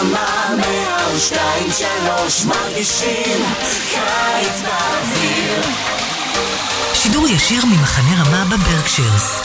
רמה 0.00 0.54
מאה 0.56 1.14
ושתיים 1.16 1.68
שלוש 1.70 2.44
מרגישים 2.44 3.44
קיץ 3.90 4.62
באוויר 4.62 5.62
שידור 6.94 7.28
ישיר 7.28 7.64
ממחנה 7.64 8.22
רמה 8.22 8.44
בברקשירס. 8.44 9.42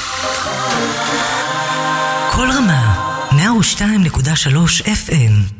כל 2.32 2.48
רמה, 2.58 2.96
102.3 3.32 4.82
FM. 4.82 5.54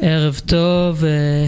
ערב 0.00 0.40
טוב, 0.46 1.04
אה, 1.04 1.46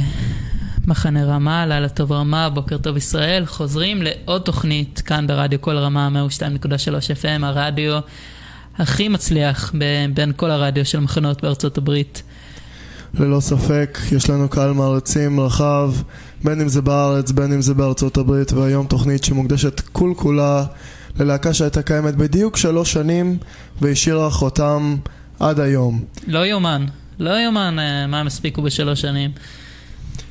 מחנה 0.87 1.25
רמה, 1.25 1.67
לילה 1.67 1.89
טוב 1.89 2.13
רמה, 2.13 2.51
בוקר 2.51 2.79
טוב 2.79 2.97
ישראל. 2.97 3.47
חוזרים 3.47 4.03
לעוד 4.03 4.43
תוכנית 4.43 5.03
כאן 5.07 5.27
ברדיו 5.27 5.61
כל 5.61 5.77
רמה, 5.77 6.09
102.3 6.09 7.11
FM, 7.23 7.45
הרדיו 7.45 8.01
הכי 8.79 9.09
מצליח 9.09 9.73
בין 10.15 10.33
כל 10.37 10.51
הרדיו 10.51 10.85
של 10.85 11.01
מחנות 11.01 11.43
בארצות 11.43 11.79
הברית. 11.79 12.23
ללא 13.15 13.41
ספק, 13.41 13.99
יש 14.13 14.31
לנו 14.31 14.49
קהל 14.49 14.73
מעריצים 14.73 15.41
רחב, 15.41 15.93
בין 16.45 16.61
אם 16.61 16.69
זה 16.69 16.83
בארץ, 16.83 17.31
בין 17.31 17.53
אם 17.53 17.63
זה 17.63 17.75
בארצות 17.75 18.17
הברית, 18.17 18.53
והיום 18.53 18.87
תוכנית 18.87 19.25
שמוקדשת 19.25 19.81
כול 19.81 20.15
כולה 20.15 20.65
ללהקה 21.21 21.55
שהייתה 21.55 21.83
קיימת 21.83 22.17
בדיוק 22.17 22.57
שלוש 22.57 22.93
שנים 22.93 23.39
והשאירה 23.81 24.31
חותם 24.31 24.97
עד 25.41 25.61
היום. 25.61 26.05
לא 26.27 26.47
יאומן, 26.47 26.87
לא 27.19 27.41
יאומן 27.41 27.79
אה, 27.79 28.07
מה 28.07 28.21
הם 28.21 28.27
הספיקו 28.27 28.63
בשלוש 28.63 29.01
שנים. 29.01 29.31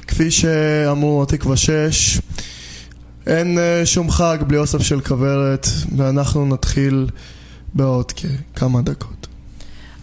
כפי 0.08 0.32
שאמרו 0.32 1.24
התקווה 1.24 1.58
6, 1.58 2.20
אין 3.28 3.58
אה, 3.60 3.86
שום 3.86 4.12
חג 4.12 4.38
בלי 4.48 4.58
אוסף 4.58 4.82
של 4.82 5.02
כוורת, 5.02 5.68
ואנחנו 5.98 6.46
נתחיל 6.46 7.08
בעוד 7.74 8.12
כמה 8.56 8.82
דקות. 8.82 9.28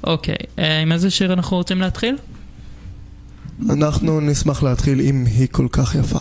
אוקיי, 0.05 0.37
אה, 0.59 0.81
עם 0.81 0.93
איזה 0.93 1.11
שיר 1.11 1.33
אנחנו 1.33 1.57
רוצים 1.57 1.81
להתחיל? 1.81 2.17
אנחנו 3.71 4.21
נשמח 4.21 4.63
להתחיל 4.63 5.01
אם 5.01 5.25
היא 5.27 5.49
כל 5.51 5.67
כך 5.73 5.95
יפה. 5.95 6.21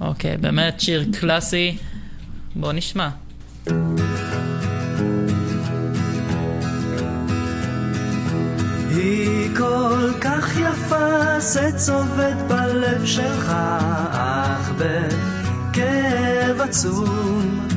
אוקיי, 0.00 0.36
באמת 0.36 0.80
שיר 0.80 1.04
קלאסי. 1.20 1.76
בוא 2.56 2.72
נשמע. 2.72 3.08
היא 8.90 9.56
כל 9.56 10.10
כך 10.20 10.56
יפה, 10.56 11.40
זה 11.40 11.70
צובט 11.76 12.36
בלב 12.48 13.06
שלך, 13.06 13.52
אך 14.10 14.72
בכאב 14.78 16.60
עצום. 16.60 17.71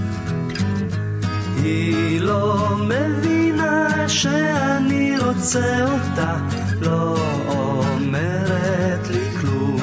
היא 1.63 2.21
לא 2.21 2.69
מבינה 2.79 4.09
שאני 4.09 5.19
רוצה 5.19 5.85
אותה, 5.85 6.37
לא 6.81 7.17
אומרת 7.47 9.07
לי 9.09 9.39
כלום. 9.41 9.81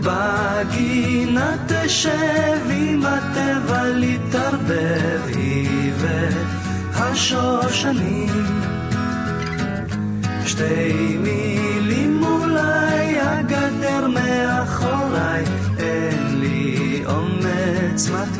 בגינה 0.00 1.56
תשב 1.66 2.58
עם 2.70 3.02
הטבע 3.06 3.82
להתערבב, 3.88 5.20
היא 5.26 5.92
והשושנים. 6.92 8.46
שתי 10.46 11.16
מילים 11.20 12.24
אולי, 12.24 13.20
הגדר 13.20 14.06
מאחוריי, 14.08 15.44
אין 15.78 16.40
לי 16.40 17.02
אומץ 17.06 18.08
מתאים. 18.10 18.31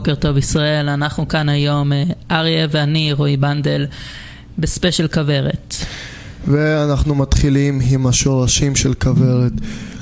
בוקר 0.00 0.14
טוב 0.14 0.36
ישראל, 0.36 0.88
אנחנו 0.88 1.28
כאן 1.28 1.48
היום, 1.48 1.92
אה, 1.92 2.02
אריה 2.30 2.66
ואני, 2.70 3.12
רועי 3.12 3.36
בנדל, 3.36 3.86
ב 4.58 4.64
special 4.64 5.08
כוורת. 5.08 5.74
ואנחנו 6.48 7.14
מתחילים 7.14 7.80
עם 7.90 8.06
השורשים 8.06 8.76
של 8.76 8.94
כוורת. 8.94 9.52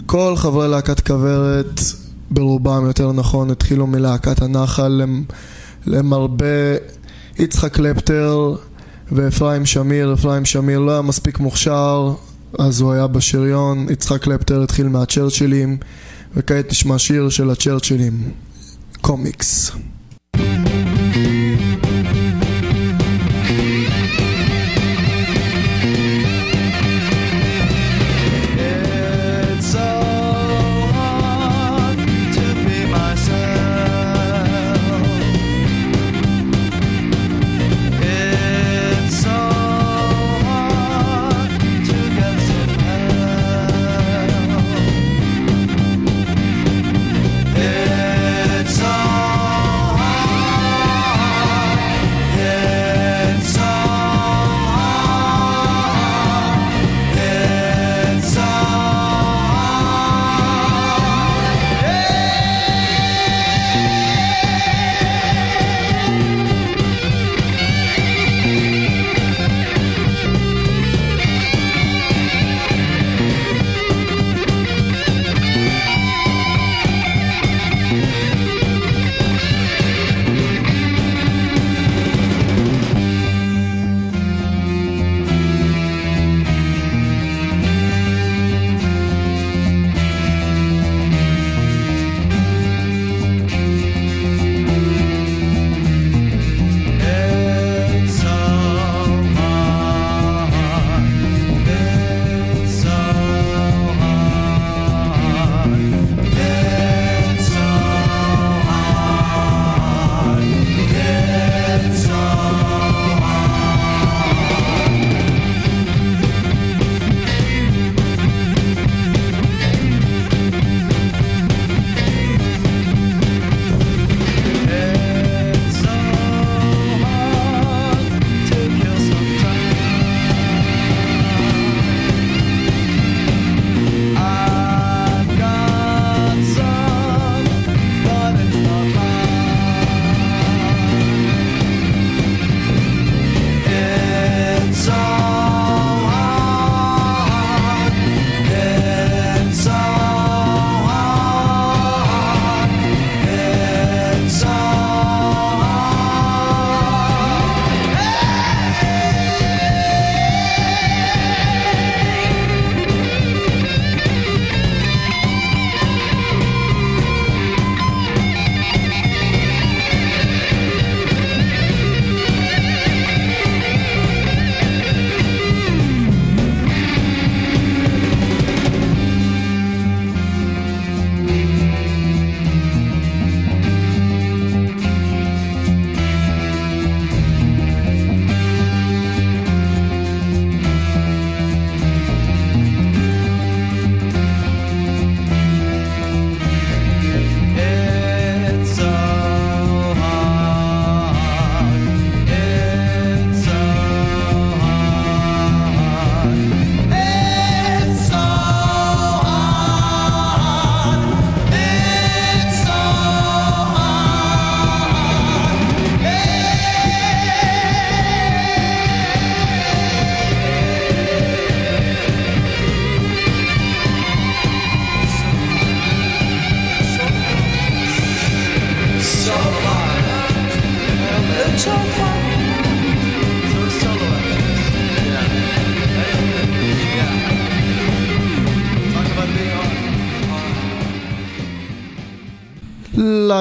כל 0.06 0.34
חברי 0.36 0.68
להקת 0.68 1.00
כוורת, 1.00 1.80
ברובם 2.30 2.86
יותר 2.86 3.12
נכון, 3.12 3.50
התחילו 3.50 3.86
מלהקת 3.86 4.42
הנחל, 4.42 4.88
למ- 4.88 5.24
למעט 5.86 6.46
יצחק 7.38 7.72
קלפטר 7.72 8.54
ואפרים 9.12 9.66
שמיר. 9.66 10.14
אפרים 10.14 10.44
שמיר 10.44 10.78
לא 10.78 10.92
היה 10.92 11.02
מספיק 11.02 11.38
מוכשר, 11.38 12.14
אז 12.58 12.80
הוא 12.80 12.92
היה 12.92 13.06
בשריון. 13.06 13.86
יצחק 13.90 14.22
קלפטר 14.22 14.62
התחיל 14.62 14.88
מהצ'רצ'ילים, 14.88 15.76
וכעת 16.36 16.70
נשמע 16.70 16.98
שיר 16.98 17.28
של 17.28 17.50
הצ'רצ'ילים, 17.50 18.30
קומיקס. 19.00 19.72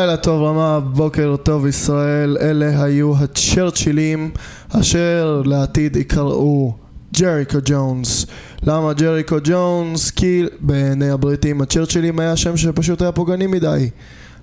לילה 0.07 0.17
טוב 0.17 0.43
רמה, 0.43 0.79
בוקר 0.79 1.35
טוב 1.43 1.67
ישראל, 1.67 2.37
אלה 2.41 2.83
היו 2.83 3.13
הצ'רצ'ילים 3.17 4.31
אשר 4.69 5.41
לעתיד 5.45 5.95
יקראו 5.95 6.73
ג'ריקו 7.19 7.57
ג'ונס. 7.65 8.25
למה 8.63 8.93
ג'ריקו 8.93 9.35
ג'ונס? 9.43 10.11
כי 10.11 10.43
בעיני 10.59 11.09
הבריטים 11.09 11.61
הצ'רצ'ילים 11.61 12.19
היה 12.19 12.37
שם 12.37 12.57
שפשוט 12.57 13.01
היה 13.01 13.11
פוגעני 13.11 13.47
מדי. 13.47 13.89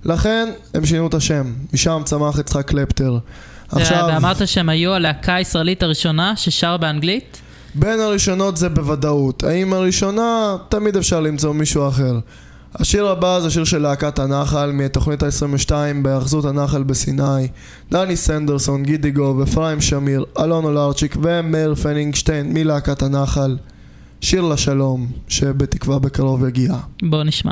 לכן 0.03 0.49
הם 0.73 0.85
שינו 0.85 1.07
את 1.07 1.13
השם, 1.13 1.53
משם 1.73 2.01
צמח 2.05 2.39
יצחק 2.39 2.67
קלפטר. 2.67 3.17
עכשיו, 3.71 4.07
ואמרת 4.13 4.47
שהם 4.47 4.69
היו 4.69 4.93
הלהקה 4.93 5.35
הישראלית 5.35 5.83
הראשונה 5.83 6.35
ששרה 6.35 6.77
באנגלית? 6.77 7.41
בין 7.75 7.99
הראשונות 7.99 8.57
זה 8.57 8.69
בוודאות. 8.69 9.43
האם 9.43 9.73
הראשונה? 9.73 10.55
תמיד 10.69 10.97
אפשר 10.97 11.19
למצוא 11.19 11.53
מישהו 11.53 11.87
אחר. 11.87 12.19
השיר 12.79 13.07
הבא 13.07 13.39
זה 13.39 13.49
שיר 13.49 13.63
של 13.63 13.81
להקת 13.81 14.19
הנחל 14.19 14.71
מתוכנית 14.71 15.23
ה-22 15.23 15.71
בהאחזות 16.01 16.45
הנחל 16.45 16.83
בסיני 16.83 17.47
דני 17.91 18.15
סנדרסון, 18.15 18.83
גידיגו 18.83 19.35
ואפרים 19.39 19.81
שמיר, 19.81 20.25
אלון 20.39 20.63
אולרצ'יק 20.63 21.17
ומאיר 21.21 21.75
פנינגשטיין 21.75 22.53
מלהקת 22.53 23.01
הנחל 23.01 23.57
שיר 24.21 24.41
לשלום, 24.41 25.07
שבתקווה 25.27 25.99
בקרוב 25.99 26.47
יגיע. 26.47 26.73
בואו 27.03 27.23
נשמע. 27.23 27.51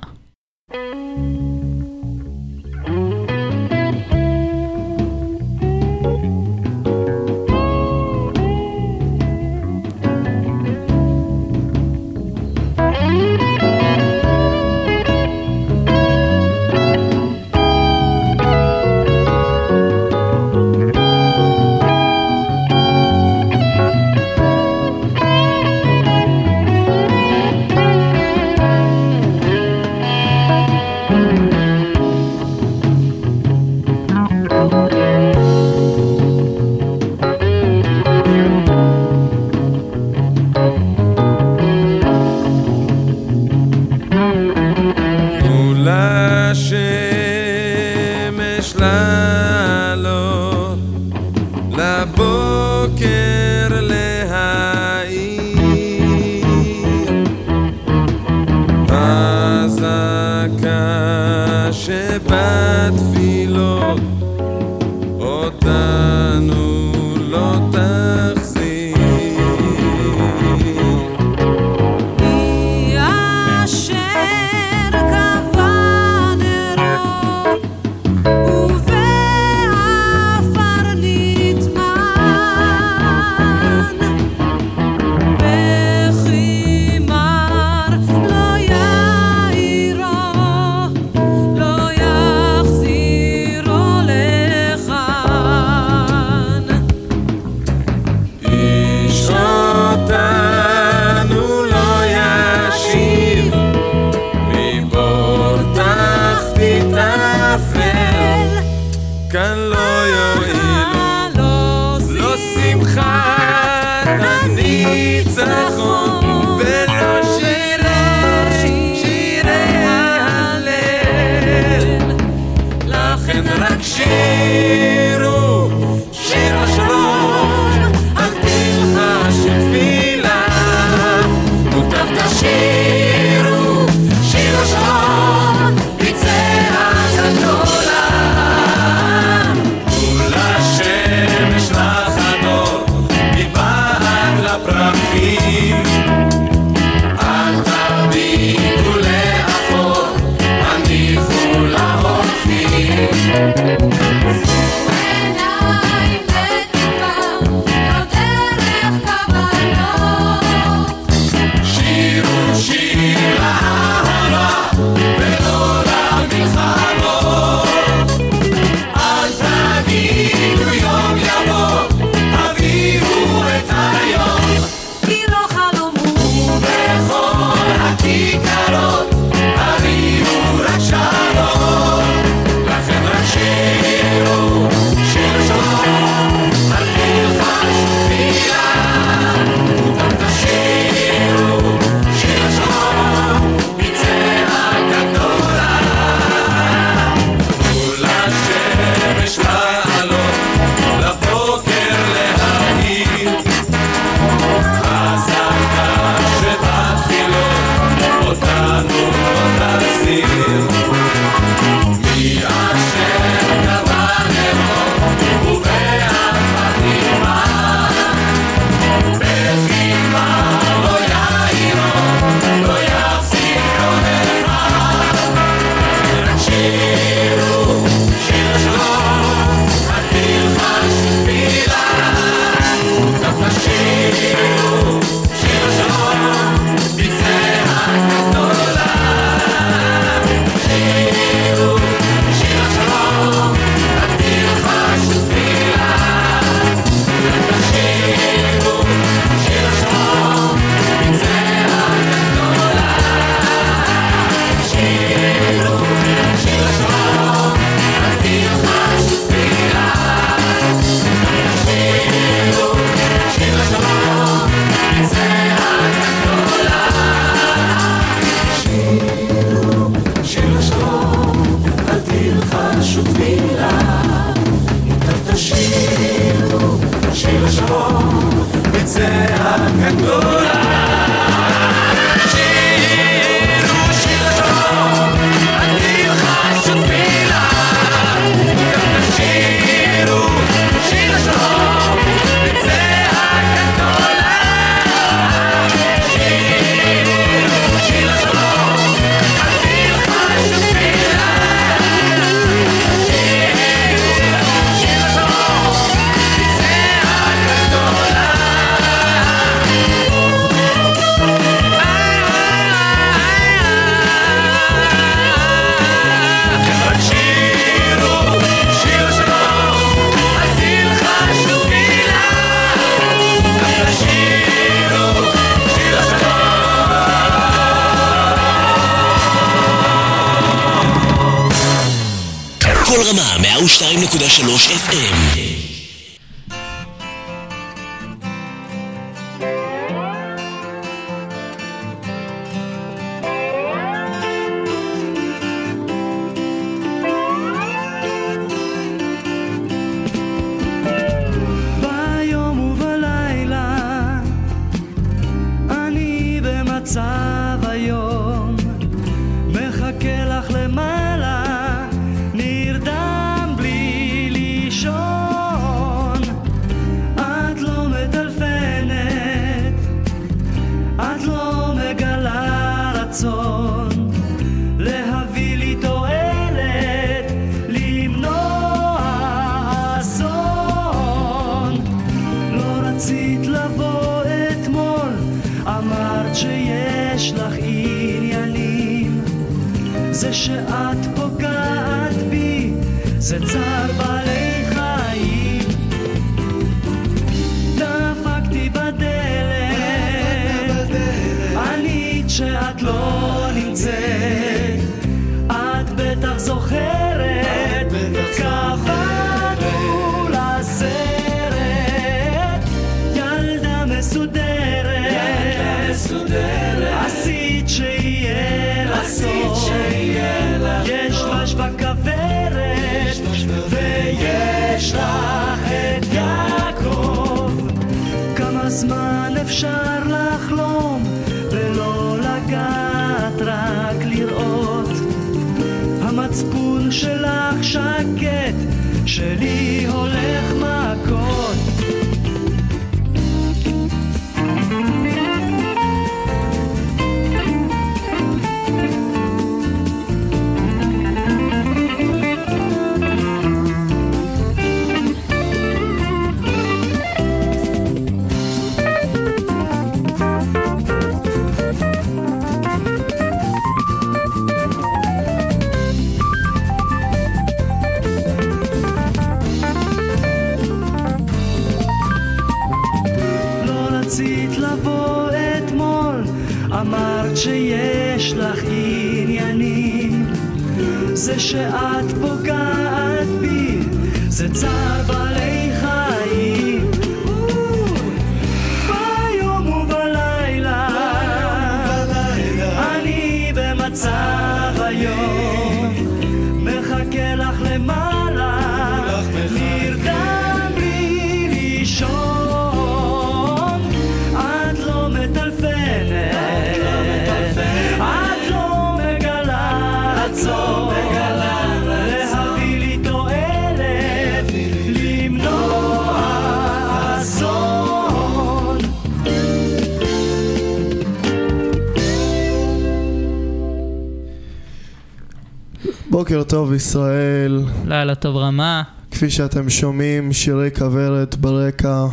טוב 526.73 526.77
ישראל, 526.77 527.63
לילה 527.85 528.15
טוב 528.15 528.37
רמה. 528.37 528.83
כפי 529.11 529.29
שאתם 529.29 529.69
שומעים, 529.69 530.33
שירי 530.33 530.71
כוורת 530.71 531.35
ברקע, 531.35 532.05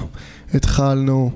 התחלנו 0.55 1.31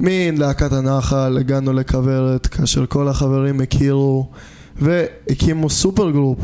מלהקת 0.00 0.72
הנחל, 0.72 1.36
הגענו 1.40 1.72
לכוורת, 1.72 2.46
כאשר 2.46 2.86
כל 2.86 3.08
החברים 3.08 3.60
הכירו 3.60 4.30
והקימו 4.76 5.70
supergroup. 5.70 6.38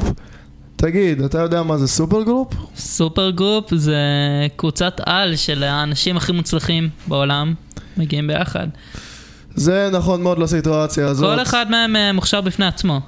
תגיד, 0.77 1.23
אתה 1.23 1.39
יודע 1.39 1.63
מה 1.63 1.79
זה 1.79 1.89
supergroup? 1.89 2.55
supergroup 2.77 3.75
זה 3.75 3.97
קבוצת 4.57 5.01
על 5.07 5.37
של 5.37 5.63
האנשים 5.63 6.17
הכי 6.17 6.33
מוצלחים 6.33 6.89
בעולם, 7.07 7.55
מגיעים 7.97 8.27
ביחד. 8.27 8.67
זה 9.55 9.89
נכון 9.93 10.23
מאוד 10.23 10.39
לסיטואציה 10.39 11.07
הזאת. 11.07 11.37
כל 11.37 11.43
אחד 11.43 11.67
מהם 11.71 11.97
אה, 11.97 12.13
מוכשר 12.13 12.41
בפני 12.41 12.67
עצמו. 12.67 13.01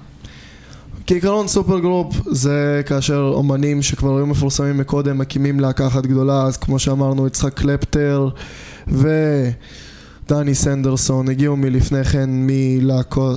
כעיקרון 1.07 1.49
supergroup 1.49 2.17
זה 2.27 2.83
כאשר 2.87 3.31
אומנים 3.35 3.83
שכבר 3.83 4.17
היו 4.17 4.27
מפורסמים 4.27 4.79
מקודם 4.79 5.19
מקימים 5.19 5.61
להקה 5.61 5.87
אחת 5.87 6.07
גדולה, 6.07 6.43
אז 6.43 6.57
כמו 6.57 6.79
שאמרנו 6.79 7.27
יצחק 7.27 7.55
קלפטר 7.55 8.29
ודני 8.89 10.55
סנדרסון 10.55 11.29
הגיעו 11.29 11.57
מלפני 11.57 12.05
כן 12.05 12.31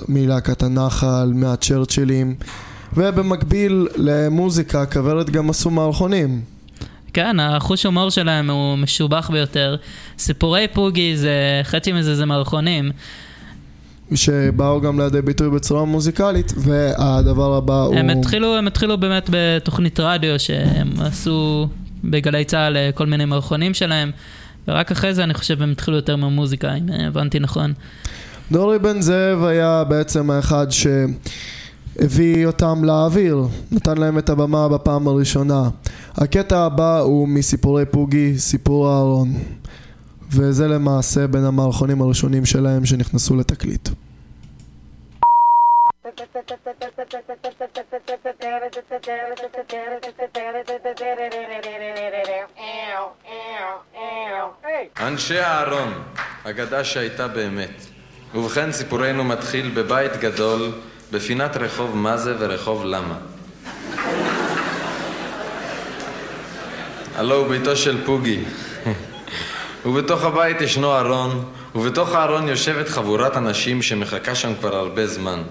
מלהקת 0.08 0.64
הנחל, 0.64 1.32
מהצ'רצ'ילים 1.36 2.36
ובמקביל 2.94 3.88
למוזיקה 3.96 4.86
כוורת 4.86 5.30
גם 5.30 5.50
עשו 5.50 5.70
מערכונים. 5.70 6.42
כן, 7.14 7.40
החוש 7.40 7.86
הומור 7.86 8.10
שלהם 8.10 8.50
הוא 8.50 8.76
משובח 8.78 9.30
ביותר. 9.34 9.76
סיפורי 10.18 10.68
פוגי 10.74 11.18
זה, 11.18 11.62
חצי 11.64 11.92
מזה 11.92 12.16
זה 12.16 12.26
מערכונים. 12.26 12.92
שבאו 14.16 14.82
גם 14.82 15.00
לידי 15.00 15.22
ביטוי 15.22 15.50
בצורה 15.50 15.86
מוזיקלית 15.86 16.54
והדבר 16.58 17.56
הבא 17.56 17.82
הוא... 17.82 17.96
הם 17.96 18.10
התחילו, 18.10 18.58
הם 18.58 18.68
התחילו 18.68 18.98
באמת 18.98 19.30
בתוכנית 19.32 20.00
רדיו 20.00 20.40
שהם 20.40 20.88
עשו 21.00 21.68
בגלי 22.04 22.46
צה"ל 22.46 22.78
אה, 22.78 22.90
כל 22.94 23.06
מיני 23.06 23.26
מערכונים 23.26 23.74
שלהם, 23.74 24.12
ורק 24.68 24.92
אחרי 24.92 25.14
זה 25.14 25.24
אני 25.24 25.34
חושב 25.34 25.62
הם 25.62 25.72
התחילו 25.72 25.98
יותר 25.98 26.16
מהמוזיקה, 26.16 26.74
אם 26.76 26.90
אה, 26.90 27.08
הבנתי 27.08 27.40
נכון. 27.40 27.74
דורי 28.52 28.80
בן 28.80 29.02
זאב 29.02 29.44
היה 29.44 29.84
בעצם 29.84 30.32
האחד 30.32 30.68
שהביא 30.70 32.46
אותם 32.46 32.84
לאוויר, 32.84 33.48
נתן 33.72 33.98
להם 33.98 34.18
את 34.18 34.30
הבמה 34.30 34.70
בפעם 34.70 35.08
הראשונה. 35.08 35.70
הקטע 36.16 36.60
הבא 36.60 37.00
הוא 37.00 37.28
מסיפורי 37.28 37.86
פוגי, 37.86 38.38
סיפור 38.38 38.90
אהרון. 38.90 39.34
וזה 40.32 40.68
למעשה 40.68 41.28
בין 41.28 41.46
המערכונים 41.46 42.02
הראשונים 42.02 42.46
שלהם 42.46 42.86
שנכנסו 42.86 43.36
לתקליט. 43.36 43.90
אנשי 55.00 55.40
אהרון, 55.40 55.94
אגדה 56.44 56.84
שהייתה 56.84 57.28
באמת. 57.28 57.86
ובכן, 58.36 58.72
סיפורנו 58.72 59.24
מתחיל 59.24 59.72
בבית 59.76 60.18
גדול, 60.18 60.72
בפינת 61.12 61.58
רחוב 61.58 61.96
מה 61.96 62.18
זה 62.18 62.36
ורחוב 62.40 62.84
למה. 62.86 63.18
הלא 67.16 67.36
הוא 67.36 67.48
ביתו 67.48 67.76
של 67.76 68.06
פוגי. 68.06 68.44
ובתוך 69.86 70.24
הבית 70.24 70.62
ישנו 70.62 70.98
ארון, 70.98 71.44
ובתוך 71.76 72.16
הארון 72.16 72.48
יושבת 72.48 72.90
חבורת 72.90 73.38
אנשים 73.38 73.82
שמחכה 73.82 74.36
שם 74.36 74.52
כבר 74.60 74.76
הרבה 74.76 75.08
זמן. 75.08 75.42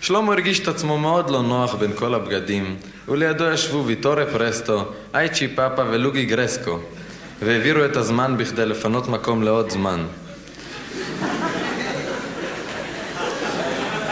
שלמה 0.00 0.32
הרגיש 0.32 0.60
את 0.60 0.68
עצמו 0.68 0.98
מאוד 0.98 1.30
לא 1.30 1.42
נוח 1.42 1.74
בין 1.74 1.92
כל 1.94 2.14
הבגדים, 2.14 2.76
ולידו 3.08 3.44
ישבו 3.44 3.86
ויטורי 3.86 4.24
פרסטו, 4.32 4.84
אייצ'י 5.14 5.48
פאפה 5.48 5.82
ולוגי 5.90 6.24
גרסקו, 6.24 6.78
והעבירו 7.42 7.84
את 7.84 7.96
הזמן 7.96 8.36
בכדי 8.36 8.66
לפנות 8.66 9.08
מקום 9.08 9.42
לעוד 9.42 9.70
זמן. 9.70 10.06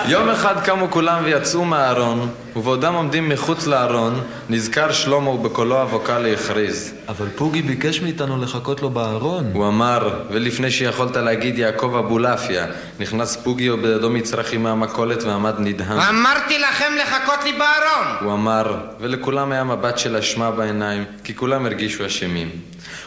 יום 0.09 0.29
אחד 0.29 0.65
קמו 0.65 0.91
כולם 0.91 1.25
ויצאו 1.25 1.65
מהארון, 1.65 2.29
ובעודם 2.57 2.95
עומדים 2.95 3.29
מחוץ 3.29 3.67
לארון, 3.67 4.21
נזכר 4.49 4.93
שלמה 4.93 5.31
ובקולו 5.31 5.81
הווקאלי 5.81 6.35
הכריז. 6.35 6.95
אבל 7.09 7.27
פוגי 7.37 7.63
ביקש 7.63 8.01
מאיתנו 8.01 8.43
לחכות 8.43 8.83
לו 8.83 8.91
בארון. 8.91 9.51
הוא 9.53 9.69
אמר, 9.69 10.21
ולפני 10.31 10.71
שיכולת 10.71 11.17
להגיד 11.17 11.59
יעקב 11.59 11.97
אבולעפיה, 11.97 12.67
נכנס 13.01 13.37
פוגי 13.37 13.71
ובידו 13.71 14.11
מצרכים 14.11 14.63
מהמכולת 14.63 15.23
ועמד 15.23 15.55
נדהם. 15.59 15.99
אמרתי 15.99 16.59
לכם 16.59 16.93
לחכות 17.03 17.45
לי 17.45 17.53
בארון! 17.53 18.17
הוא 18.21 18.33
אמר, 18.33 18.77
ולכולם 19.01 19.53
היה 19.53 19.65
מבט 19.65 19.99
של 19.99 20.17
אשמה 20.17 20.51
בעיניים, 20.51 21.05
כי 21.25 21.35
כולם 21.35 21.67
הרגישו 21.67 22.07
אשמים. 22.07 22.49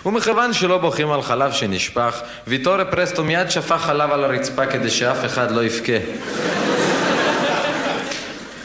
ומכיוון 0.05 0.53
שלא 0.53 0.77
בוכים 0.77 1.11
על 1.11 1.21
חלב 1.21 1.51
שנשפך, 1.51 2.19
ויטורי 2.47 2.83
פרסטו 2.91 3.23
מיד 3.23 3.51
שפך 3.51 3.81
חלב 3.81 4.11
על 4.11 4.23
הרצפה 4.23 4.65
כדי 4.65 4.89
שאף 4.89 5.25
אחד 5.25 5.51
לא 5.51 5.63
יבכה. 5.63 5.97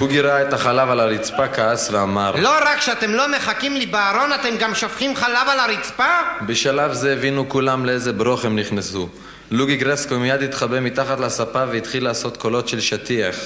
פוגי 0.02 0.20
ראה 0.20 0.42
את 0.42 0.52
החלב 0.52 0.90
על 0.90 1.00
הרצפה, 1.00 1.48
כעס 1.48 1.90
ואמר 1.90 2.32
לא 2.36 2.54
רק 2.64 2.80
שאתם 2.80 3.10
לא 3.10 3.28
מחכים 3.36 3.76
לי 3.76 3.86
בארון, 3.86 4.32
אתם 4.32 4.56
גם 4.58 4.74
שופכים 4.74 5.16
חלב 5.16 5.48
על 5.48 5.58
הרצפה? 5.60 6.06
בשלב 6.46 6.92
זה 6.92 7.12
הבינו 7.12 7.48
כולם 7.48 7.86
לאיזה 7.86 8.12
ברוך 8.12 8.44
הם 8.44 8.56
נכנסו. 8.58 9.08
לוגי 9.50 9.76
גרסקו 9.76 10.18
מיד 10.18 10.42
התחבא 10.42 10.80
מתחת 10.80 11.20
לספה 11.20 11.64
והתחיל 11.70 12.04
לעשות 12.04 12.36
קולות 12.36 12.68
של 12.68 12.80
שטיח. 12.80 13.36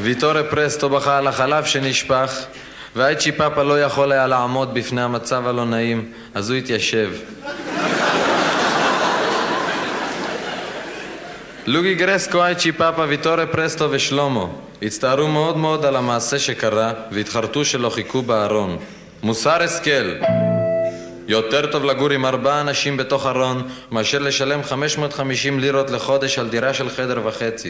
ויטורי 0.00 0.42
פרסטו 0.50 0.88
בכה 0.88 1.18
על 1.18 1.26
החלב 1.26 1.64
שנשפך, 1.64 2.32
והאייצ'י 2.96 3.32
פאפה 3.32 3.62
לא 3.62 3.82
יכול 3.82 4.12
היה 4.12 4.26
לעמוד 4.26 4.74
בפני 4.74 5.02
המצב 5.02 5.46
הלא 5.46 5.64
נעים, 5.64 6.12
אז 6.34 6.50
הוא 6.50 6.58
התיישב. 6.58 7.10
לוגי 11.70 11.94
גרסקו, 11.94 12.44
אייצ'י 12.44 12.72
פאפה, 12.72 13.04
ויטורי 13.08 13.46
פרסטו 13.46 13.88
ושלמה 13.90 14.46
הצטערו 14.82 15.28
מאוד 15.28 15.56
מאוד 15.56 15.84
על 15.84 15.96
המעשה 15.96 16.38
שקרה 16.38 16.92
והתחרטו 17.10 17.64
שלא 17.64 17.88
חיכו 17.88 18.22
בארון. 18.22 18.78
מוסר 19.22 19.62
השכל 19.62 20.14
יותר 21.28 21.72
טוב 21.72 21.84
לגור 21.84 22.10
עם 22.10 22.26
ארבעה 22.26 22.60
אנשים 22.60 22.96
בתוך 22.96 23.26
ארון 23.26 23.68
מאשר 23.90 24.18
לשלם 24.18 24.62
550 24.62 25.60
לירות 25.60 25.90
לחודש 25.90 26.38
על 26.38 26.48
דירה 26.48 26.74
של 26.74 26.88
חדר 26.88 27.20
וחצי. 27.24 27.68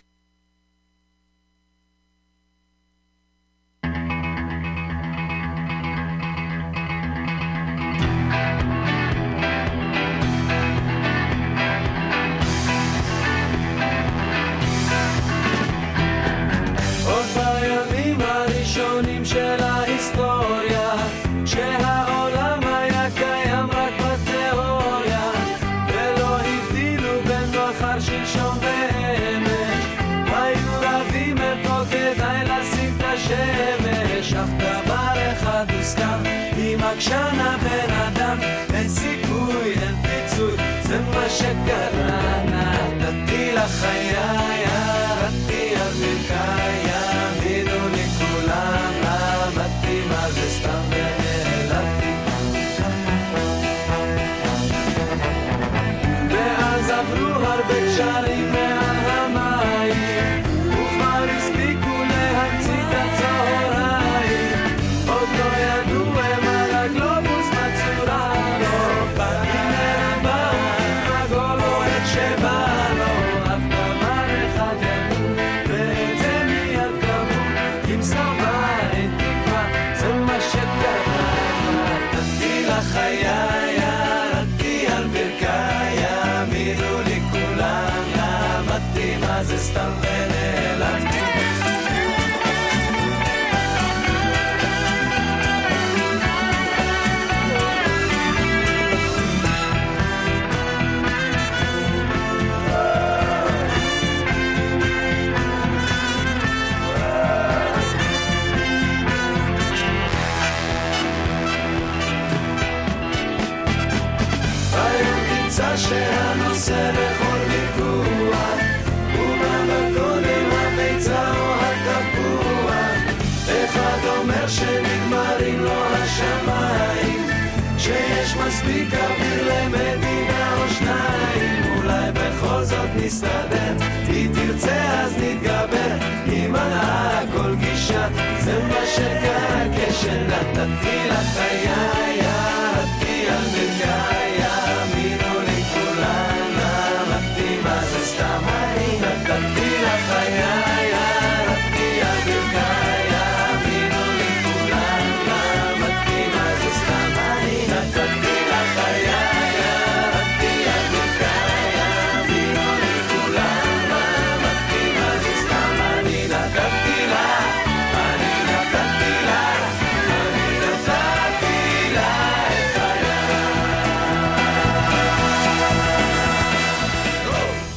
כשנתתי 140.68 141.08
לחיי 141.08 141.47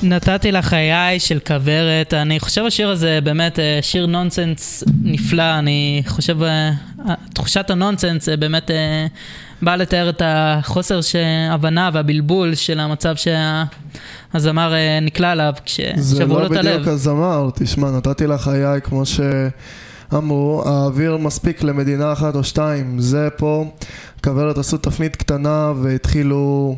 נתתי 0.03 0.51
לחיי 0.51 1.19
של 1.19 1.39
כוורת, 1.47 2.13
אני 2.13 2.39
חושב 2.39 2.65
השיר 2.65 2.89
הזה 2.89 3.19
באמת 3.23 3.59
אה, 3.59 3.79
שיר 3.81 4.05
נונסנס 4.05 4.83
נפלא, 5.03 5.59
אני 5.59 6.03
חושב 6.07 6.43
אה, 6.43 6.71
תחושת 7.33 7.69
הנונסנס 7.69 8.29
אה, 8.29 8.37
באמת 8.37 8.71
אה, 8.71 9.07
באה 9.61 9.75
לתאר 9.75 10.09
את 10.09 10.21
החוסר 10.25 10.99
הבנה 11.51 11.89
והבלבול 11.93 12.55
של 12.55 12.79
המצב 12.79 13.15
שהזמר 14.33 14.73
נקלע 15.01 15.31
אליו 15.31 15.53
זה 15.55 15.61
כששברו 15.65 16.39
לא 16.39 16.41
לו 16.41 16.53
את 16.53 16.57
הלב. 16.59 16.73
בדיוק 16.73 16.87
הזמר, 16.87 17.49
תשמע, 17.55 17.91
נתתי 17.91 18.27
לך 18.27 18.41
חיי 18.41 18.81
כמו 18.83 19.05
ש... 19.05 19.19
אמרו, 20.13 20.63
האוויר 20.65 21.17
מספיק 21.17 21.63
למדינה 21.63 22.13
אחת 22.13 22.35
או 22.35 22.43
שתיים. 22.43 22.99
זה 22.99 23.29
פה, 23.37 23.65
כוורת 24.23 24.57
עשו 24.57 24.77
תפנית 24.77 25.15
קטנה 25.15 25.71
והתחילו 25.81 26.75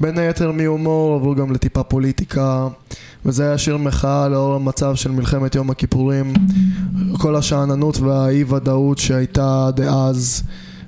בין 0.00 0.18
היתר 0.18 0.52
מהומור, 0.52 1.14
עברו 1.14 1.34
גם 1.34 1.52
לטיפה 1.52 1.82
פוליטיקה. 1.82 2.68
וזה 3.24 3.48
היה 3.48 3.58
שיר 3.58 3.76
מחאה 3.76 4.28
לאור 4.28 4.54
המצב 4.54 4.94
של 4.94 5.10
מלחמת 5.10 5.54
יום 5.54 5.70
הכיפורים. 5.70 6.34
כל 7.18 7.36
השאננות 7.36 7.98
והאי 7.98 8.44
ודאות 8.44 8.98
שהייתה 8.98 9.70
דאז 9.76 10.42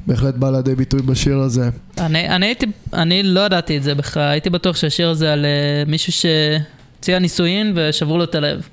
בהחלט 0.07 0.35
באה 0.35 0.51
לידי 0.51 0.75
ביטוי 0.75 1.03
בשיר 1.03 1.39
הזה. 1.39 1.69
אני, 1.99 2.29
אני 2.29 2.47
הייתי, 2.47 2.67
אני 2.93 3.23
לא 3.23 3.41
ידעתי 3.41 3.77
את 3.77 3.83
זה 3.83 3.95
בכלל, 3.95 4.29
הייתי 4.29 4.51
בטוח 4.51 4.77
שהשיר 4.77 5.09
הזה 5.09 5.33
על 5.33 5.45
אה, 5.45 5.85
מישהו 5.87 6.13
שהציע 6.13 7.19
נישואין 7.19 7.73
ושברו 7.77 8.19
לו 8.19 8.25
את 8.25 8.35
הלב. 8.35 8.69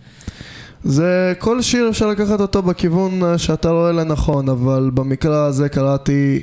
זה 0.84 1.34
כל 1.40 1.62
שיר 1.62 1.90
אפשר 1.90 2.08
לקחת 2.08 2.40
אותו 2.40 2.62
בכיוון 2.62 3.24
אה, 3.24 3.38
שאתה 3.38 3.70
רואה 3.70 3.92
לנכון, 3.92 4.50
אבל 4.50 4.92
במקרה 4.94 5.46
הזה 5.46 5.70
קראתי 5.70 6.42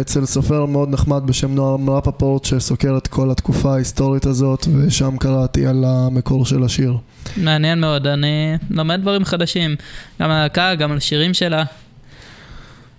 אצל 0.00 0.26
סופר 0.26 0.66
מאוד 0.66 0.90
נחמד 0.90 1.22
בשם 1.26 1.54
נועם 1.54 1.90
רפפורט 1.90 2.44
שסוקר 2.44 2.96
את 2.98 3.06
כל 3.06 3.30
התקופה 3.30 3.74
ההיסטורית 3.74 4.26
הזאת, 4.26 4.66
ושם 4.76 5.16
קראתי 5.16 5.66
על 5.66 5.84
המקור 5.86 6.46
של 6.46 6.64
השיר. 6.64 6.96
מעניין 7.36 7.80
מאוד, 7.80 8.06
אני 8.06 8.56
לומד 8.70 9.00
דברים 9.00 9.24
חדשים, 9.24 9.76
גם 10.20 10.30
על 10.30 10.36
הלהקה, 10.36 10.74
גם 10.74 10.92
על 10.92 11.00
שירים 11.00 11.34
שלה. 11.34 11.64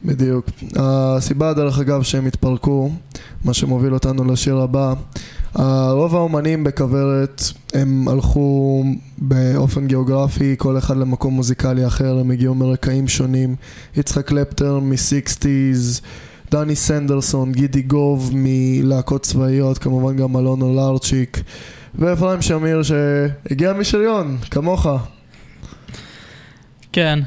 בדיוק. 0.06 0.50
הסיבה, 0.76 1.54
דרך 1.54 1.80
אגב, 1.80 2.04
שהם 2.04 2.26
התפרקו, 2.26 2.92
מה 3.46 3.54
שמוביל 3.54 3.94
אותנו 3.94 4.32
לשיר 4.32 4.58
הבא, 4.58 4.94
רוב 5.92 6.16
האומנים 6.16 6.64
בכוורת 6.64 7.42
הם 7.74 8.08
הלכו 8.08 8.84
באופן 9.18 9.88
גיאוגרפי, 9.88 10.56
כל 10.58 10.78
אחד 10.78 10.98
למקום 10.98 11.34
מוזיקלי 11.34 11.88
אחר, 11.88 12.20
הם 12.20 12.32
הגיעו 12.32 12.56
מרקעים 12.56 13.08
שונים. 13.08 13.56
יצחק 13.98 14.28
קלפטר 14.28 14.80
מ-60's, 14.80 16.02
דני 16.52 16.76
סנדרסון, 16.76 17.52
גידי 17.52 17.82
גוב 17.82 18.32
מלהקות 18.34 19.24
צבאיות, 19.24 19.78
כמובן 19.78 20.16
גם 20.16 20.38
אלון 20.38 20.62
אולרצ'יק, 20.62 21.42
ואפרים 21.96 22.42
שמיר 22.42 22.82
שהגיע 22.84 23.74
משריון, 23.74 24.38
כמוך. 24.52 24.88
כן, 26.92 27.20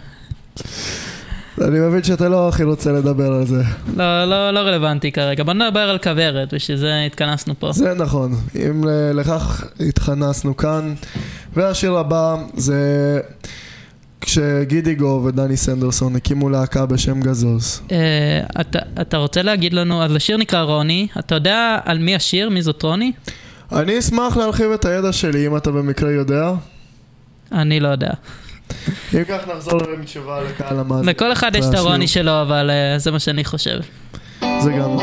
אני 1.61 1.81
מבין 1.81 2.03
שאתה 2.03 2.29
לא 2.29 2.49
הכי 2.49 2.65
רוצה 2.65 2.93
לדבר 2.93 3.33
על 3.33 3.47
זה. 3.47 3.63
לא, 3.97 4.25
לא, 4.25 4.51
לא 4.51 4.59
רלוונטי 4.61 5.13
כרגע. 5.13 5.45
בוא 5.45 5.53
נדבר 5.53 5.81
על 5.81 5.99
כוורת, 5.99 6.55
בשביל 6.55 6.77
זה 6.79 7.03
התכנסנו 7.07 7.55
פה. 7.59 7.73
זה 7.73 7.95
נכון, 7.95 8.33
אם 8.57 8.85
ל- 8.85 9.21
לכך 9.21 9.65
התכנסנו 9.89 10.57
כאן. 10.57 10.95
והשיר 11.55 11.99
הבא 11.99 12.37
זה 12.57 12.77
כשגידיגו 14.21 15.23
ודני 15.27 15.57
סנדרסון 15.57 16.17
הקימו 16.17 16.49
להקה 16.51 16.87
בשם 16.87 17.21
גזוז. 17.21 17.81
אה, 17.93 17.97
אתה, 18.61 18.79
אתה 19.01 19.17
רוצה 19.17 19.43
להגיד 19.43 19.73
לנו, 19.73 20.03
אז 20.03 20.15
השיר 20.15 20.37
נקרא 20.37 20.63
רוני, 20.63 21.09
אתה 21.19 21.35
יודע 21.35 21.79
על 21.85 21.99
מי 21.99 22.15
השיר? 22.15 22.51
מי 22.51 22.63
זאת 22.63 22.83
רוני? 22.83 23.13
אני 23.73 23.99
אשמח 23.99 24.37
להרחיב 24.37 24.71
את 24.71 24.85
הידע 24.85 25.13
שלי 25.13 25.47
אם 25.47 25.57
אתה 25.57 25.71
במקרה 25.71 26.11
יודע. 26.11 26.53
אני 27.53 27.81
לא 27.81 27.89
יודע. 27.89 28.11
אם 29.15 29.25
כך 29.25 29.49
נחזור 29.49 29.81
עם 29.95 30.05
תשובה 30.05 30.41
לקהל 30.43 30.79
המאזין. 30.79 31.09
לכל 31.09 31.33
אחד 31.33 31.57
יש 31.57 31.65
את. 31.71 31.75
הרוני 31.75 32.09
שלו, 32.09 32.43
אבל 32.43 32.71
אה, 32.71 32.99
זה 32.99 33.11
מה 33.11 33.19
שאני 33.19 33.45
חושב. 33.45 33.79
זה 34.41 34.73
גם. 34.73 34.97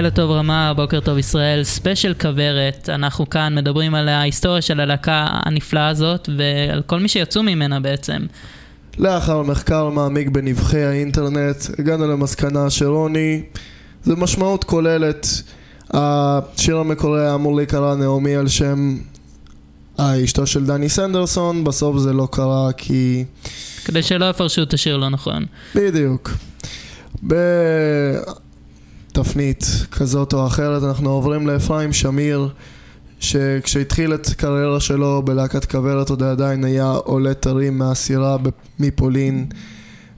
לילה 0.00 0.10
טוב 0.10 0.30
רמה, 0.30 0.72
בוקר 0.76 1.00
טוב 1.00 1.18
ישראל, 1.18 1.64
ספיישל 1.64 2.14
כוורת. 2.20 2.88
אנחנו 2.88 3.30
כאן 3.30 3.54
מדברים 3.54 3.94
על 3.94 4.08
ההיסטוריה 4.08 4.62
של 4.62 4.80
הלהקה 4.80 5.26
הנפלאה 5.30 5.88
הזאת 5.88 6.28
ועל 6.38 6.82
כל 6.82 7.00
מי 7.00 7.08
שיצאו 7.08 7.42
ממנה 7.42 7.80
בעצם. 7.80 8.18
לאחר 8.98 9.42
מחקר 9.42 9.88
מעמיק 9.88 10.28
בנבחי 10.28 10.82
האינטרנט, 10.82 11.56
הגענו 11.78 12.06
למסקנה 12.06 12.70
שרוני 12.70 13.42
זה 14.04 14.16
משמעות 14.16 14.64
כוללת. 14.64 15.26
השיר 15.90 16.76
המקורי 16.76 17.20
היה 17.20 17.34
אמור 17.34 17.56
להיקרא 17.56 17.94
נעמי 17.94 18.36
על 18.36 18.48
שם 18.48 18.96
אשתו 19.98 20.46
של 20.46 20.66
דני 20.66 20.88
סנדרסון, 20.88 21.64
בסוף 21.64 21.98
זה 21.98 22.12
לא 22.12 22.28
קרה 22.32 22.72
כי... 22.76 23.24
כדי 23.84 24.02
שלא 24.02 24.30
יפרשו 24.30 24.62
את 24.62 24.74
השיר 24.74 24.96
לא 24.96 25.08
נכון. 25.08 25.44
בדיוק. 25.74 26.30
בתפנית 29.10 29.66
כזאת 29.92 30.32
או 30.32 30.46
אחרת 30.46 30.82
אנחנו 30.82 31.10
עוברים 31.10 31.46
לאפרים 31.46 31.92
שמיר 31.92 32.48
שכשהתחיל 33.20 34.14
את 34.14 34.26
הקריירה 34.26 34.80
שלו 34.80 35.22
בלהקת 35.24 35.64
כוורת 35.64 36.10
עוד 36.10 36.22
עדיין 36.22 36.64
היה 36.64 36.90
עולה 36.90 37.34
טרי 37.34 37.70
מהסירה 37.70 38.36
מפולין 38.78 39.46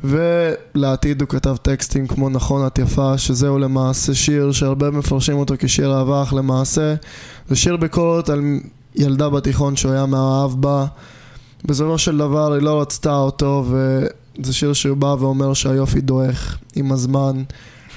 ולעתיד 0.05 1.21
הוא 1.21 1.29
כתב 1.29 1.57
טקסטים 1.63 2.07
כמו 2.07 2.29
נכון 2.29 2.67
את 2.67 2.79
יפה 2.79 3.19
שזהו 3.19 3.59
למעשה 3.59 4.15
שיר 4.15 4.53
שהרבה 4.53 4.91
מפרשים 4.91 5.37
אותו 5.37 5.55
כשיר 5.59 5.95
אהבה 5.95 6.23
אך 6.23 6.35
למעשה. 6.35 6.95
זה 7.49 7.57
שיר 7.57 7.77
ביקורת 7.77 8.29
על 8.29 8.41
ילדה 8.95 9.29
בתיכון 9.29 9.77
שהוא 9.77 9.93
היה 9.93 10.07
מאוהב 10.07 10.53
בה. 10.61 10.87
בסופו 11.65 11.99
של 11.99 12.19
דבר 12.19 12.53
היא 12.53 12.63
לא 12.63 12.81
רצתה 12.81 13.17
אותו 13.17 13.65
וזה 13.69 14.53
שיר 14.53 14.73
שהוא 14.73 14.97
בא 14.97 15.17
ואומר 15.19 15.55
שהיופי 15.55 16.01
דועך 16.01 16.59
עם 16.75 16.93
הזמן 16.93 17.43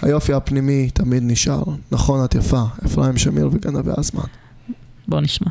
היופי 0.01 0.33
הפנימי 0.33 0.89
תמיד 0.93 1.23
נשאר. 1.25 1.63
נכון 1.91 2.25
את 2.25 2.35
יפה. 2.35 2.63
אפרים 2.85 3.17
שמיר 3.17 3.49
וגנבי 3.51 3.91
הזמן. 3.97 4.23
בואו 5.07 5.21
נשמע. 5.21 5.47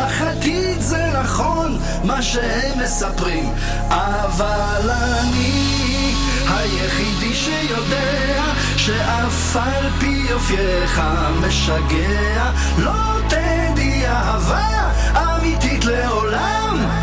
עתיד 0.00 0.80
זה 0.80 1.10
נכון 1.22 1.78
מה 2.04 2.22
שהם 2.22 2.78
מספרים. 2.84 3.52
אבל 3.88 4.90
אני 4.90 6.14
היחידי 6.48 7.34
שיודע 7.34 8.42
שאף 8.76 9.56
על 9.56 9.90
פי 9.98 10.26
יופייך 10.30 11.02
משגע 11.46 12.50
לא 12.78 13.18
תדעי 13.28 14.06
אהבה 14.06 14.90
אמיתית 15.16 15.84
לעולם 15.84 17.01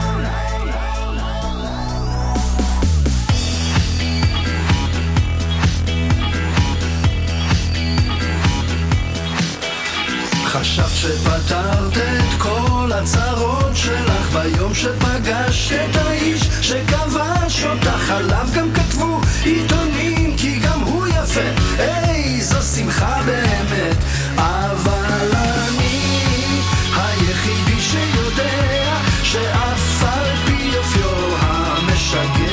חשבת 10.83 11.11
שפתרת 11.13 11.97
את 11.97 12.41
כל 12.41 12.91
הצרות 12.93 13.75
שלך 13.75 14.33
ביום 14.33 14.75
שפגשת 14.75 15.89
את 15.91 15.95
האיש 15.95 16.41
שכבש 16.61 17.63
אותך 17.63 18.11
עליו 18.11 18.47
גם 18.55 18.73
כתבו 18.73 19.21
עיתונים 19.43 20.37
כי 20.37 20.59
גם 20.59 20.79
הוא 20.79 21.07
יפה. 21.07 21.79
איזו 21.79 22.61
שמחה 22.61 23.21
באמת. 23.25 23.97
אבל 24.35 25.31
אני 25.33 26.61
היחידי 26.95 27.81
שיודע 27.81 28.97
שאף 29.23 30.03
על 30.03 30.35
פי 30.45 30.71
יופיו 30.73 31.35
המשגע 31.39 32.48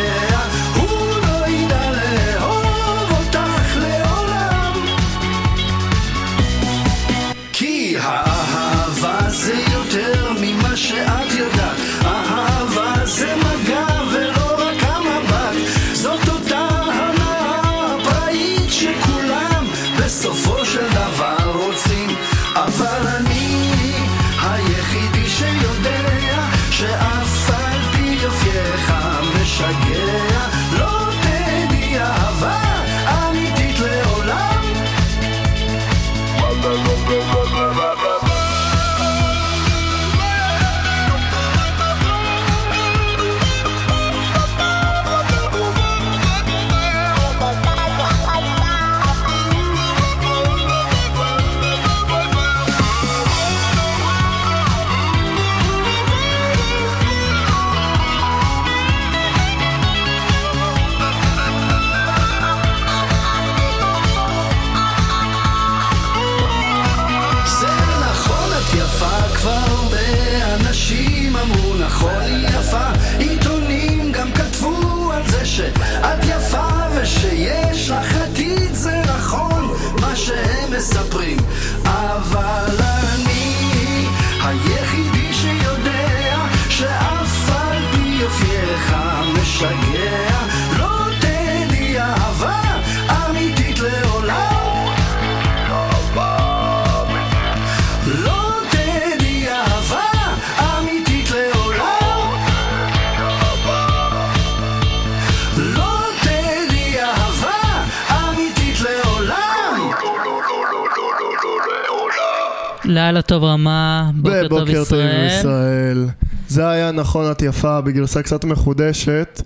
לילה 112.86 113.22
טוב 113.22 113.44
רמה, 113.44 114.10
בוקר 114.14 114.48
טוב 114.48 114.58
ובוקר 114.58 114.72
טוב 114.72 114.82
ישראל. 114.82 115.38
ישראל. 115.38 116.08
זה 116.48 116.68
היה 116.68 116.92
נכון 116.92 117.30
את 117.30 117.42
יפה 117.42 117.80
בגרסה 117.80 118.22
קצת 118.22 118.44
מחודשת, 118.44 119.42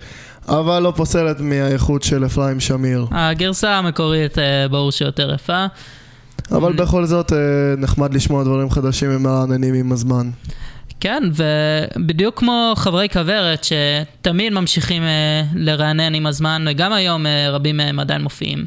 אבל 0.49 0.83
לא 0.83 0.93
פוסלת 0.97 1.41
מהאיכות 1.41 2.03
של 2.03 2.27
אפרים 2.27 2.61
שמיר. 2.61 3.07
הגרסה 3.11 3.77
המקורית 3.77 4.39
אה, 4.39 4.69
ברור 4.71 4.93
שיותר 4.93 5.35
יפה. 5.35 5.67
אבל 6.53 6.73
בכל 6.73 7.05
זאת 7.05 7.33
אה, 7.33 7.39
נחמד 7.79 8.15
לשמוע 8.15 8.45
דברים 8.45 8.71
חדשים 8.71 9.17
ומרעננים 9.17 9.75
עם 9.75 9.93
הזמן. 9.93 10.31
כן, 11.01 11.23
ובדיוק 11.97 12.39
כמו 12.39 12.73
חברי 12.77 13.09
כוורת 13.09 13.65
שתמיד 13.65 14.53
ממשיכים 14.53 15.03
אה, 15.03 15.43
לרענן 15.55 16.15
עם 16.15 16.27
הזמן, 16.27 16.65
וגם 16.69 16.93
היום 16.93 17.27
רבים 17.53 17.77
מהם 17.77 18.01
עדיין 18.01 18.23
מופיעים. 18.23 18.65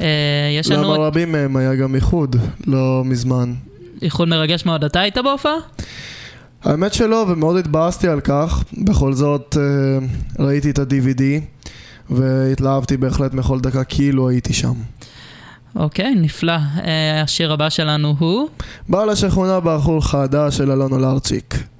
אה, 0.00 0.06
יש 0.58 0.70
לנו 0.70 0.94
למה 0.94 1.06
רבים 1.06 1.32
מהם 1.32 1.56
היה 1.56 1.74
גם 1.74 1.94
איחוד, 1.94 2.36
לא 2.66 3.02
מזמן. 3.04 3.54
איחוד 4.02 4.28
מרגש 4.28 4.66
מאוד. 4.66 4.84
אתה 4.84 5.00
היית 5.00 5.18
בהופעה? 5.18 5.54
האמת 6.64 6.94
שלא, 6.94 7.26
ומאוד 7.28 7.56
התבאסתי 7.56 8.08
על 8.08 8.20
כך. 8.20 8.64
בכל 8.78 9.12
זאת, 9.12 9.56
אה, 9.60 10.06
ראיתי 10.44 10.70
את 10.70 10.78
ה-DVD, 10.78 11.22
והתלהבתי 12.10 12.96
בהחלט 12.96 13.34
מכל 13.34 13.60
דקה 13.60 13.84
כאילו 13.84 14.28
הייתי 14.28 14.52
שם. 14.52 14.72
אוקיי, 15.76 16.14
נפלא. 16.14 16.52
אה, 16.84 17.22
השיר 17.22 17.52
הבא 17.52 17.68
שלנו 17.70 18.14
הוא... 18.18 18.48
בעל 18.88 19.10
השכונה 19.10 19.60
בחור 19.60 20.04
חדש 20.06 20.56
של 20.56 20.70
אלונה 20.70 20.98
לארצ'יק. 20.98 21.71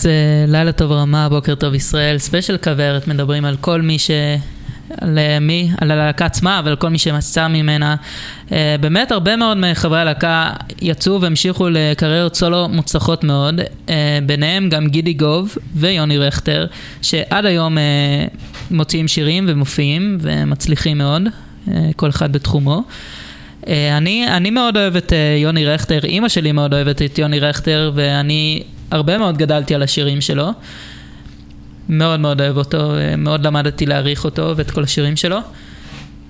אז 0.00 0.06
אה, 0.06 0.12
לילה 0.48 0.72
טוב 0.72 0.92
רמה, 0.92 1.28
בוקר 1.28 1.54
טוב 1.54 1.74
ישראל, 1.74 2.18
ספיישל 2.18 2.56
כוורת, 2.56 3.08
מדברים 3.08 3.44
על 3.44 3.56
כל 3.60 3.80
מי 3.80 3.98
ש... 3.98 4.10
על 5.00 5.18
אה, 5.18 5.38
מי? 5.40 5.70
על 5.80 5.90
הלהקה 5.90 6.26
עצמה, 6.26 6.58
אבל 6.58 6.76
כל 6.76 6.88
מי 6.88 6.98
שמצא 6.98 7.48
ממנה. 7.48 7.96
אה, 8.52 8.76
באמת 8.80 9.12
הרבה 9.12 9.36
מאוד 9.36 9.56
מחברי 9.56 10.00
הלהקה 10.00 10.52
יצאו 10.82 11.20
והמשיכו 11.20 11.68
לקריירות 11.68 12.36
סולו 12.36 12.68
מוצלחות 12.68 13.24
מאוד, 13.24 13.60
אה, 13.88 14.18
ביניהם 14.26 14.68
גם 14.68 14.88
גידי 14.88 15.12
גוב 15.12 15.54
ויוני 15.74 16.18
רכטר, 16.18 16.66
שעד 17.02 17.46
היום 17.46 17.78
אה, 17.78 17.82
מוציאים 18.70 19.08
שירים 19.08 19.44
ומופיעים 19.48 20.18
ומצליחים 20.20 20.98
מאוד, 20.98 21.22
אה, 21.68 21.90
כל 21.96 22.10
אחד 22.10 22.32
בתחומו. 22.32 22.82
אני, 23.96 24.26
אני 24.28 24.50
מאוד 24.50 24.76
אוהב 24.76 24.96
את 24.96 25.12
יוני 25.42 25.66
רכטר, 25.66 26.00
אימא 26.04 26.28
שלי 26.28 26.52
מאוד 26.52 26.74
אוהבת 26.74 27.02
את 27.02 27.18
יוני 27.18 27.40
רכטר, 27.40 27.92
ואני 27.94 28.62
הרבה 28.90 29.18
מאוד 29.18 29.38
גדלתי 29.38 29.74
על 29.74 29.82
השירים 29.82 30.20
שלו. 30.20 30.48
מאוד 31.88 32.20
מאוד 32.20 32.40
אוהב 32.40 32.56
אותו, 32.56 32.92
מאוד 33.18 33.46
למדתי 33.46 33.86
להעריך 33.86 34.24
אותו 34.24 34.52
ואת 34.56 34.70
כל 34.70 34.82
השירים 34.82 35.16
שלו 35.16 35.38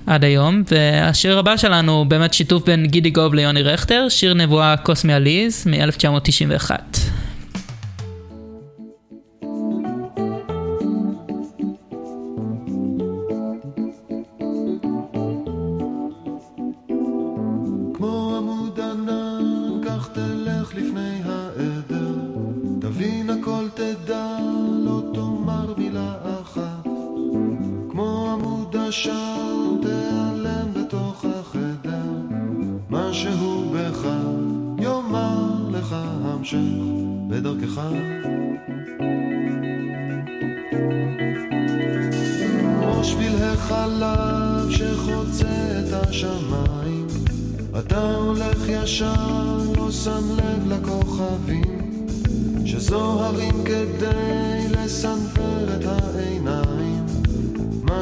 עד 0.06 0.24
היום. 0.24 0.62
והשיר 0.70 1.38
הבא 1.38 1.56
שלנו 1.56 1.92
הוא 1.92 2.06
באמת 2.06 2.34
שיתוף 2.34 2.64
בין 2.66 2.86
גידי 2.86 3.10
גוב 3.10 3.34
ליוני 3.34 3.62
רכטר, 3.62 4.06
שיר 4.08 4.34
נבואה 4.34 4.76
קוסמי 4.76 5.12
עליז 5.12 5.66
מ-1991. 5.66 6.70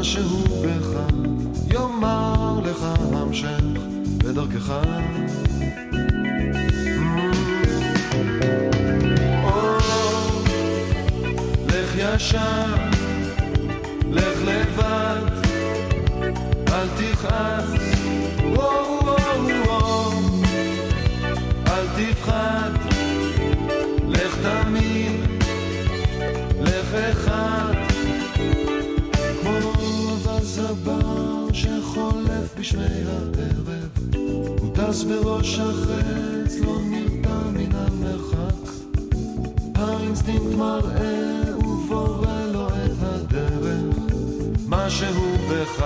משהו 0.09 0.45
בך 0.63 1.01
יאמר 1.73 2.61
לך 2.65 2.87
המשך 3.13 3.61
בדרכך. 4.19 4.73
או, 9.45 9.79
לך 11.67 11.95
ישר, 11.97 12.75
לך 14.11 14.39
לבד, 14.45 15.21
אל 16.69 16.89
תכעס, 16.97 17.78
טס 34.89 35.03
בראש 35.03 35.59
החץ, 35.59 36.55
לא 36.65 36.79
נרתע 36.91 37.39
מן 37.53 37.75
המרחק. 37.75 38.73
האינסטינקט 39.75 40.55
מראה 40.57 41.57
ובורא 41.59 42.43
לו 42.53 42.69
את 42.69 43.03
הדרך, 43.03 43.97
משהו 44.69 45.37
בך 45.51 45.85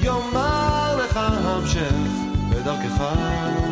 יאמר 0.00 0.96
לך 1.04 1.16
המשך 1.22 1.92
בדרכך. 2.50 3.71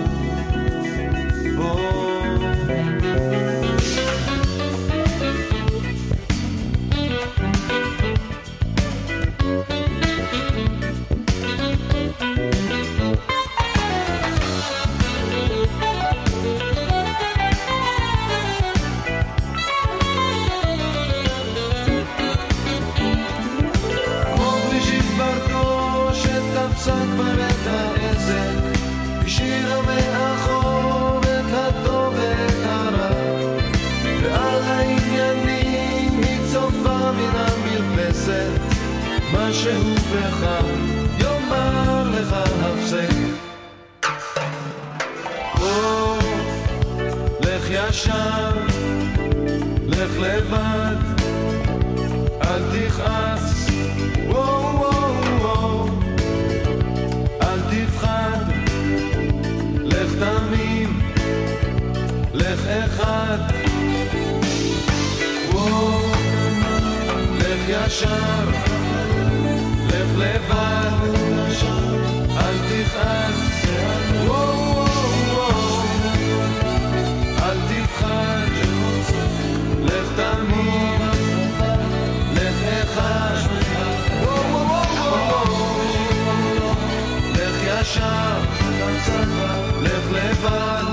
משהו 39.41 39.95
בך 39.95 40.47
יאמר 41.19 42.11
לך 42.15 42.33
הפסק. 42.33 43.31
ישר, 47.73 48.53
לך 49.87 50.19
לבד, 50.19 50.97
אל 52.43 52.63
תכעס, 52.73 53.69
וואו 54.29 54.77
וואו 54.77 55.13
וואו, 55.41 55.89
אל 57.43 57.61
תפחד, 57.71 58.45
לך 59.85 60.11
תמים, 60.19 61.01
לך 62.35 62.67
אחד, 62.67 63.39
וואו, 65.53 66.01
לך 67.39 67.69
ישר, 67.69 68.70
לבד, 70.21 70.91
אל 72.37 72.57
תכעס, 72.69 73.65
אל 77.43 77.57
תפחד, 77.69 78.51
לך 79.83 80.09
תמים, 80.17 81.01
לך 82.35 82.63
אחד, 82.83 83.35
לך 87.35 87.57
ישר, 87.67 88.41
לך 89.83 90.13
לבד, 90.13 90.90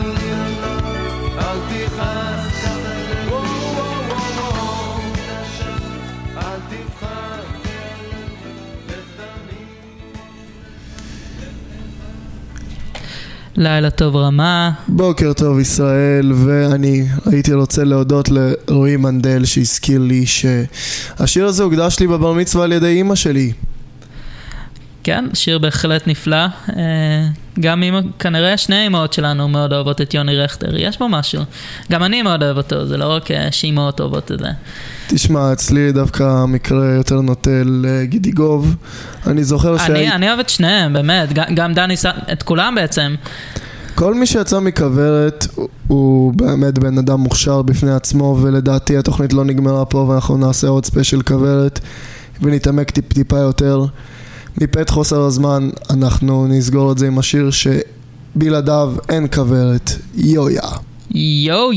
לילה 13.60 13.90
טוב 13.90 14.16
רמה. 14.16 14.72
בוקר 14.88 15.34
טוב 15.34 15.60
ישראל, 15.60 16.32
ואני 16.46 17.04
הייתי 17.26 17.54
רוצה 17.54 17.84
להודות 17.84 18.30
לרועי 18.30 18.98
מנדל 18.98 19.46
שהזכיר 19.46 20.02
לי 20.02 20.26
שהשיר 20.26 21.46
הזה 21.46 21.64
הוקדש 21.64 22.00
לי 22.00 22.08
בבר 22.08 22.34
מצווה 22.34 22.64
על 22.64 22.72
ידי 22.72 22.88
אימא 22.88 23.16
שלי. 23.16 23.52
כן, 25.08 25.26
שיר 25.34 25.60
בהחלט 25.60 26.08
נפלא. 26.08 26.36
אה, 26.36 27.28
גם 27.60 27.84
אמא, 27.84 28.00
כנראה 28.20 28.58
שני 28.58 28.88
אמהות 28.88 29.14
שלנו 29.14 29.48
מאוד 29.48 29.74
אוהבות 29.74 30.02
את 30.02 30.14
יוני 30.14 30.36
רכטר, 30.38 30.78
יש 30.78 31.00
בו 31.00 31.10
משהו. 31.10 31.42
גם 31.92 32.04
אני 32.04 32.22
מאוד 32.22 32.44
אוהב 32.44 32.58
אותו, 32.58 32.86
זה 32.86 32.98
לא 32.98 33.06
רק 33.14 33.32
אה, 33.32 33.48
שאימהות 33.52 34.00
אוהבות 34.00 34.32
את 34.32 34.40
זה. 34.40 34.46
תשמע, 35.08 35.54
אצלי 35.54 35.92
דווקא 35.92 36.24
המקרה 36.24 36.86
יותר 36.98 37.22
נוטה 37.22 37.50
לגידיגוב. 37.66 38.76
אני 39.28 39.44
זוכר 39.44 39.70
אני, 39.70 39.80
שהייתי... 39.80 40.16
אני 40.16 40.28
אוהב 40.30 40.40
את 40.40 40.50
שניהם, 40.50 40.94
באמת, 40.94 41.34
גם, 41.34 41.46
גם 41.56 41.74
דני, 41.74 41.98
ס- 41.98 42.06
את 42.32 42.44
כולם 42.44 42.76
בעצם. 42.76 43.16
כל 43.96 44.14
מי 44.16 44.26
שיצא 44.26 44.60
מכוורת 44.60 45.48
הוא- 45.56 45.68
הוא 45.88 46.34
באמת 46.34 46.80
בן 46.80 46.98
אדם 46.98 47.20
מוכשר 47.20 47.62
בפני 47.62 47.92
עצמו 47.92 48.38
ולדעתי 48.42 48.98
התוכנית 48.98 49.34
לא 49.34 49.46
נגמרה 49.46 49.86
פה 49.86 49.98
ואנחנו 49.98 50.38
נעשה 50.38 50.68
עוד 50.68 50.86
ספיישל 50.86 51.22
כוורת 51.22 51.80
ונתעמק 52.42 52.92
טיפ 52.92 53.14
טיפה 53.14 53.38
יותר. 53.40 53.86
מפאת 54.62 54.90
חוסר 54.90 55.22
הזמן 55.22 55.70
אנחנו 55.90 56.48
נסגור 56.48 56.92
את 56.92 56.98
זה 56.98 57.08
עם 57.08 57.20
השיר 57.20 57.50
שבלעדיו 57.52 58.94
אין 59.10 59.28
כוורת, 59.28 59.92
יויה. 60.16 60.62
יו 61.12 61.70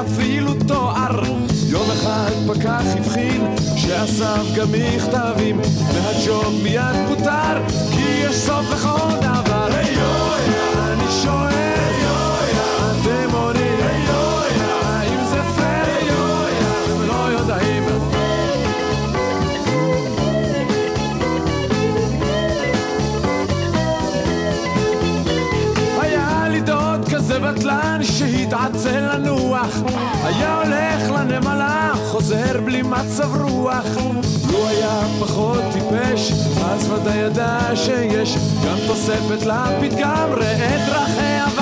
אפילו 0.00 0.54
תואר. 0.66 1.22
יום 1.68 1.90
אחד 1.90 2.30
כך 2.62 2.82
הבחין 2.96 3.54
שאסף 3.76 4.54
גם 4.56 4.68
מכתבים 4.72 5.56
מהג'וב 5.94 6.60
מיד 6.62 6.96
פוטר 7.08 7.68
כי 7.90 8.02
יש 8.02 8.36
סוף 8.36 8.70
לכל 8.70 9.16
דבר 9.20 9.66
אני 9.66 9.94
שואל 9.94 10.67
לנוח 29.76 30.24
היה 30.24 30.62
הולך 30.62 31.10
לנמלה, 31.10 31.92
חוזר 32.06 32.60
בלי 32.64 32.82
מצב 32.82 33.40
רוח. 33.40 33.86
לו 34.52 34.68
היה 34.68 35.00
פחות 35.20 35.62
טיפש, 35.72 36.32
אז 36.64 36.90
ודאי 36.90 37.18
ידע 37.18 37.58
שיש 37.74 38.36
גם 38.36 38.76
תוספת 38.86 39.46
לפתגם, 39.46 40.28
ראה 40.32 40.86
דרכיה 40.86 41.57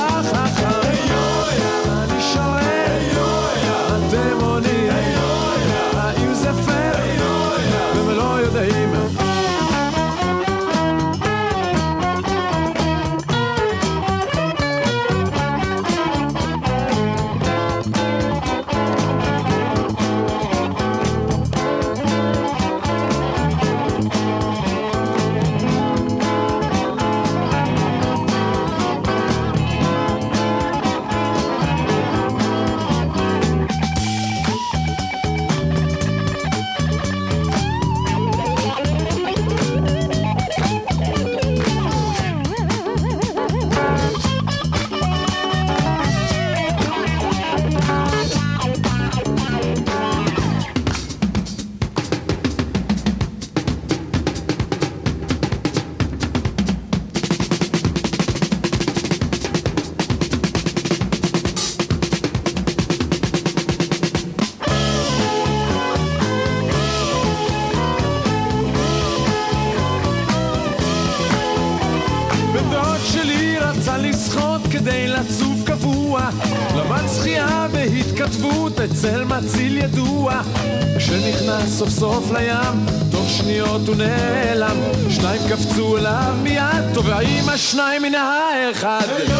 השניים 87.67 88.03
מן 88.03 88.15
האחד 88.15 89.36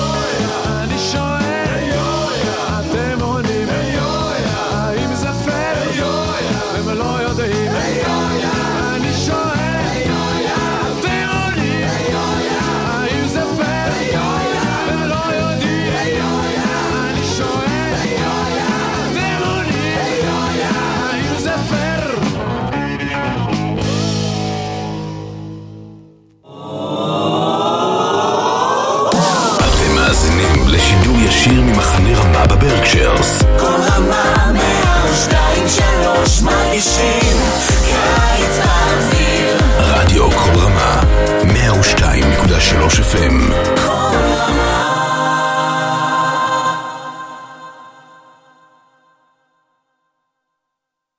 3 42.89 43.03
FM 43.03 43.86